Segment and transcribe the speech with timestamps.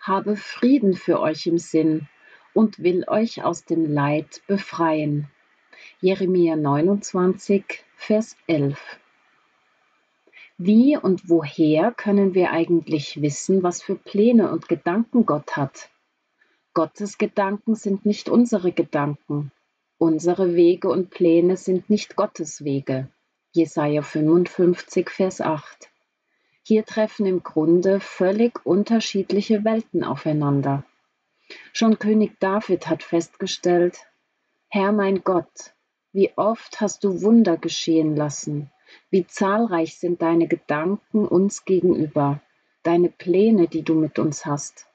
[0.00, 2.08] habe Frieden für euch im Sinn
[2.54, 5.28] und will euch aus dem Leid befreien.
[6.00, 8.78] Jeremia 29, Vers 11.
[10.58, 15.90] Wie und woher können wir eigentlich wissen, was für Pläne und Gedanken Gott hat?
[16.72, 19.50] Gottes Gedanken sind nicht unsere Gedanken.
[19.98, 23.08] Unsere Wege und Pläne sind nicht Gottes Wege.
[23.52, 25.89] Jesaja 55, Vers 8.
[26.62, 30.84] Hier treffen im Grunde völlig unterschiedliche Welten aufeinander.
[31.72, 34.06] Schon König David hat festgestellt,
[34.68, 35.74] Herr mein Gott,
[36.12, 38.70] wie oft hast du Wunder geschehen lassen,
[39.10, 42.40] wie zahlreich sind deine Gedanken uns gegenüber,
[42.82, 44.86] deine Pläne, die du mit uns hast.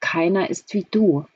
[0.00, 1.26] Keiner ist wie du.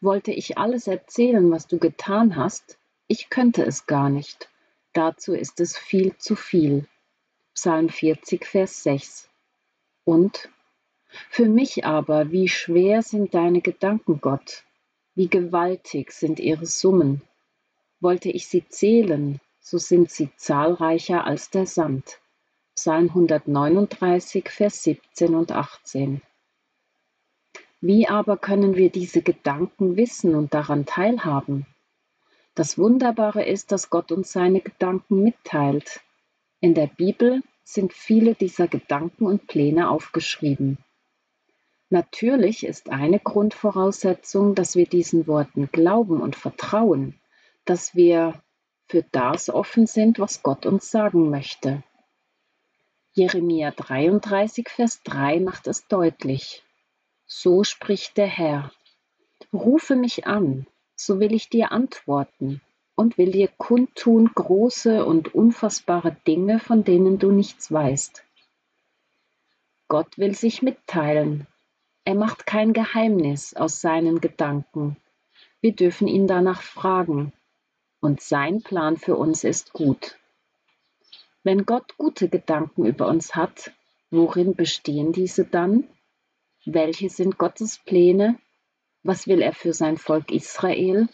[0.00, 4.48] Wollte ich alles erzählen, was du getan hast, ich könnte es gar nicht.
[4.92, 6.86] Dazu ist es viel zu viel.
[7.54, 9.28] Psalm 40, Vers 6.
[10.04, 10.48] Und
[11.28, 14.64] für mich aber, wie schwer sind deine Gedanken, Gott,
[15.14, 17.20] wie gewaltig sind ihre Summen.
[18.00, 22.18] Wollte ich sie zählen, so sind sie zahlreicher als der Sand.
[22.74, 26.22] Psalm 139, Vers 17 und 18.
[27.82, 31.66] Wie aber können wir diese Gedanken wissen und daran teilhaben?
[32.54, 36.00] Das Wunderbare ist, dass Gott uns seine Gedanken mitteilt.
[36.62, 40.78] In der Bibel sind viele dieser Gedanken und Pläne aufgeschrieben.
[41.90, 47.20] Natürlich ist eine Grundvoraussetzung, dass wir diesen Worten glauben und vertrauen,
[47.64, 48.40] dass wir
[48.86, 51.82] für das offen sind, was Gott uns sagen möchte.
[53.12, 56.62] Jeremia 33, Vers 3 macht es deutlich.
[57.26, 58.70] So spricht der Herr.
[59.52, 62.60] Rufe mich an, so will ich dir antworten
[63.02, 68.24] und will dir kundtun große und unfassbare Dinge, von denen du nichts weißt.
[69.88, 71.48] Gott will sich mitteilen.
[72.04, 74.96] Er macht kein Geheimnis aus seinen Gedanken.
[75.60, 77.32] Wir dürfen ihn danach fragen.
[78.00, 80.16] Und sein Plan für uns ist gut.
[81.42, 83.72] Wenn Gott gute Gedanken über uns hat,
[84.10, 85.88] worin bestehen diese dann?
[86.64, 88.38] Welche sind Gottes Pläne?
[89.02, 91.08] Was will er für sein Volk Israel?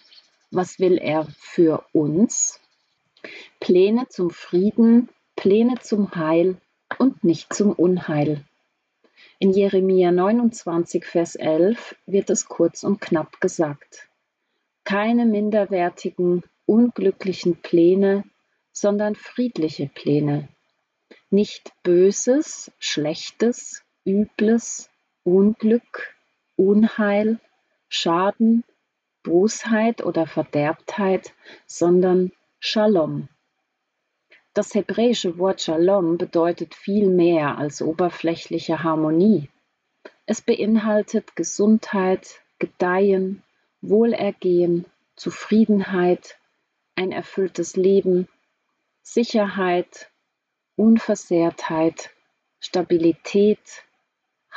[0.50, 2.60] Was will er für uns?
[3.60, 6.56] Pläne zum Frieden, Pläne zum Heil
[6.98, 8.44] und nicht zum Unheil.
[9.38, 14.08] In Jeremia 29, Vers 11 wird es kurz und knapp gesagt.
[14.84, 18.24] Keine minderwertigen, unglücklichen Pläne,
[18.72, 20.48] sondern friedliche Pläne.
[21.30, 24.88] Nicht Böses, Schlechtes, Übles,
[25.24, 26.14] Unglück,
[26.56, 27.38] Unheil,
[27.88, 28.64] Schaden,
[29.28, 31.34] Bosheit oder Verderbtheit,
[31.66, 33.28] sondern Shalom.
[34.54, 39.50] Das hebräische Wort Shalom bedeutet viel mehr als oberflächliche Harmonie.
[40.24, 43.42] Es beinhaltet Gesundheit, Gedeihen,
[43.82, 46.38] Wohlergehen, Zufriedenheit,
[46.96, 48.28] ein erfülltes Leben,
[49.02, 50.10] Sicherheit,
[50.74, 52.10] Unversehrtheit,
[52.60, 53.84] Stabilität,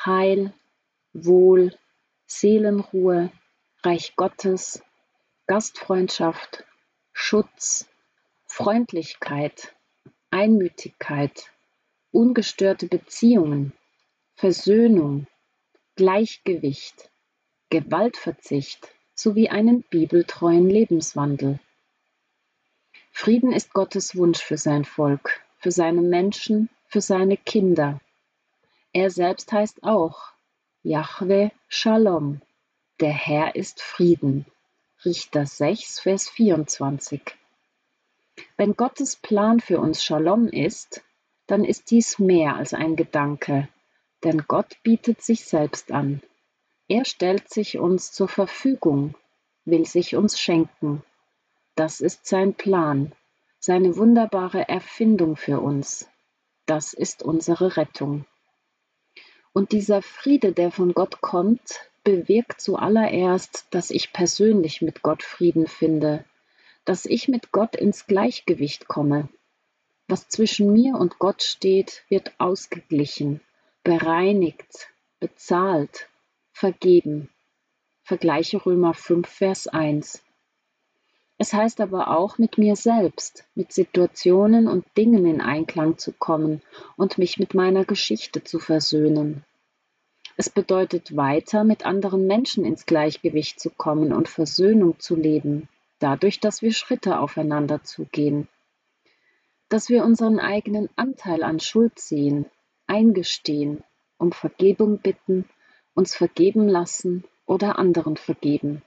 [0.06, 0.54] Heil,
[1.12, 1.78] Wohl,
[2.26, 3.31] Seelenruhe,
[3.84, 4.84] Reich Gottes,
[5.47, 6.66] Gastfreundschaft,
[7.14, 7.90] Schutz,
[8.46, 9.74] Freundlichkeit,
[10.30, 11.52] Einmütigkeit,
[12.12, 13.74] ungestörte Beziehungen,
[14.36, 15.25] Versöhnung,
[15.96, 17.09] Gleichgewicht,
[17.72, 21.59] Gewaltverzicht sowie einen bibeltreuen Lebenswandel.
[23.12, 28.00] Frieden ist Gottes Wunsch für sein Volk, für seine Menschen, für seine Kinder.
[28.94, 30.34] Er selbst heißt auch
[30.84, 32.42] Yahweh Shalom,
[33.01, 34.45] der Herr ist Frieden.
[35.03, 37.19] Richter 6, Vers 24.
[38.57, 41.03] Wenn Gottes Plan für uns Shalom ist,
[41.48, 43.68] dann ist dies mehr als ein Gedanke,
[44.24, 46.21] denn Gott bietet sich selbst an.
[46.88, 49.15] Er stellt sich uns zur Verfügung,
[49.65, 51.04] will sich uns schenken.
[51.74, 53.13] Das ist sein Plan,
[53.59, 56.07] seine wunderbare Erfindung für uns.
[56.68, 58.25] Das ist unsere Rettung.
[59.54, 65.68] Und dieser Friede, der von Gott kommt, bewirkt zuallererst, dass ich persönlich mit Gott Frieden
[65.68, 66.25] finde,
[66.86, 69.30] dass ich mit Gott ins Gleichgewicht komme.
[70.07, 73.39] Was zwischen mir und Gott steht, wird ausgeglichen,
[73.83, 74.89] bereinigt,
[75.19, 76.09] bezahlt,
[76.51, 77.30] vergeben.
[78.04, 80.24] Vergleiche Römer 5, Vers 1.
[81.38, 86.62] Es heißt aber auch, mit mir selbst, mit Situationen und Dingen in Einklang zu kommen
[86.97, 89.44] und mich mit meiner Geschichte zu versöhnen.
[90.38, 95.68] Es bedeutet weiter, mit anderen Menschen ins Gleichgewicht zu kommen und Versöhnung zu leben,
[96.00, 98.48] dadurch, dass wir Schritte aufeinander zugehen.
[99.69, 102.45] Dass wir unseren eigenen Anteil an Schuld sehen,
[102.88, 103.83] eingestehen,
[104.18, 105.45] um Vergebung bitten
[105.94, 108.81] uns vergeben lassen oder anderen vergeben.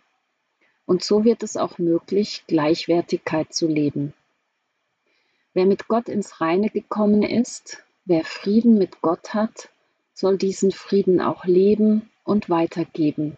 [0.87, 4.15] Und so wird es auch möglich, Gleichwertigkeit zu leben.
[5.53, 9.71] Wer mit Gott ins Reine gekommen ist, wer Frieden mit Gott hat,
[10.15, 13.37] soll diesen Frieden auch leben und weitergeben,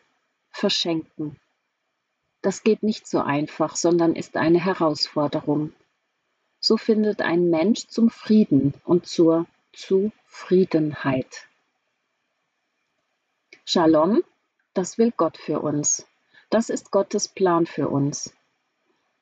[0.50, 1.40] verschenken.
[2.42, 5.72] Das geht nicht so einfach, sondern ist eine Herausforderung.
[6.60, 11.48] So findet ein Mensch zum Frieden und zur Zufriedenheit.
[13.64, 14.22] Shalom,
[14.74, 16.06] das will Gott für uns.
[16.50, 18.32] Das ist Gottes Plan für uns.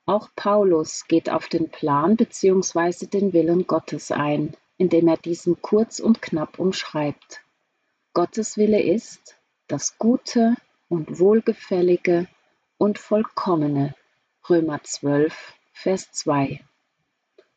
[0.07, 3.07] Auch Paulus geht auf den Plan bzw.
[3.07, 7.44] den Willen Gottes ein, indem er diesen kurz und knapp umschreibt.
[8.17, 9.35] Gottes Wille ist
[9.67, 10.55] das Gute
[10.89, 12.29] und Wohlgefällige
[12.79, 13.97] und Vollkommene.
[14.49, 16.61] Römer 12, Vers 2.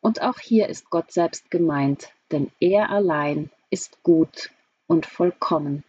[0.02, 4.50] Und auch hier ist Gott selbst gemeint, denn er allein ist gut
[4.88, 5.84] und vollkommen.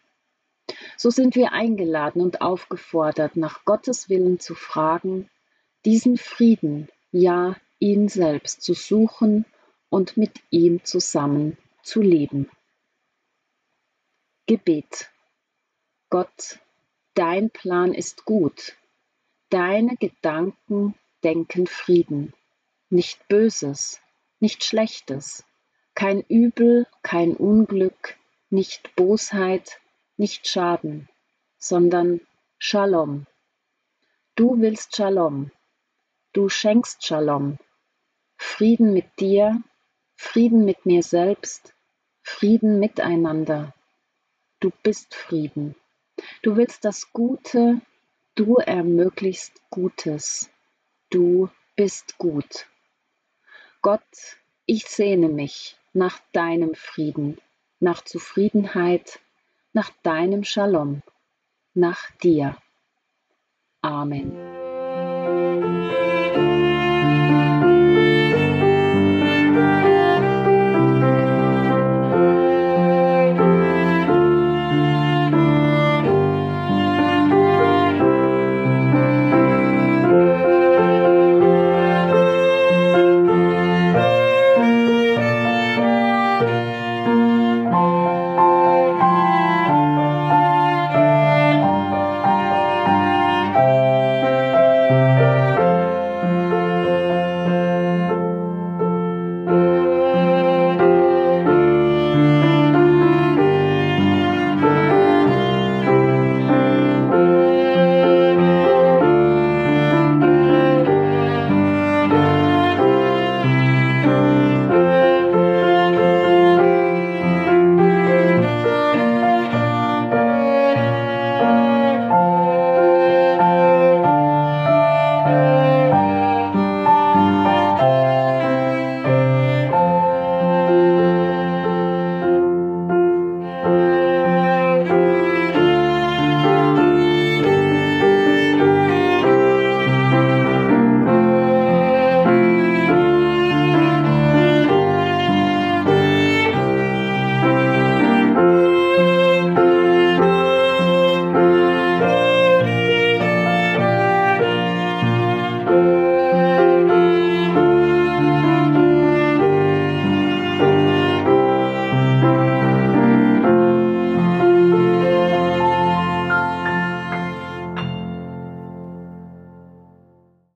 [0.99, 5.31] So sind wir eingeladen und aufgefordert, nach Gottes Willen zu fragen,
[5.87, 9.47] diesen Frieden, ja ihn selbst zu suchen
[9.89, 12.51] und mit ihm zusammen zu leben.
[14.49, 15.11] Gebet.
[16.09, 16.59] Gott,
[17.13, 18.79] dein Plan ist gut,
[19.51, 22.33] deine Gedanken denken Frieden,
[22.89, 24.01] nicht Böses,
[24.41, 25.45] nicht Schlechtes,
[25.95, 28.17] kein Übel, kein Unglück,
[28.49, 29.83] nicht Bosheit,
[30.17, 31.11] nicht Schaden,
[31.59, 32.23] sondern
[32.57, 33.27] Shalom.
[34.35, 35.51] Du willst Shalom.
[36.33, 37.59] Du schenkst Shalom.
[38.39, 39.63] Frieden mit dir,
[40.17, 41.75] Frieden mit mir selbst,
[42.23, 43.75] Frieden miteinander.
[44.61, 45.77] Du bist Frieden.
[46.43, 47.81] Du willst das Gute,
[48.35, 50.51] du ermöglichst Gutes.
[51.11, 52.67] Du bist gut.
[53.83, 54.03] Gott,
[54.67, 57.39] ich sehne mich nach deinem Frieden,
[57.79, 59.21] nach Zufriedenheit,
[59.73, 61.03] nach deinem Shalom,
[61.75, 62.57] nach dir.
[63.81, 64.58] Amen.